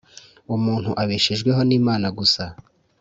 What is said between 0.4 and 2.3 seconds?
Umuntu abeshejweho nImana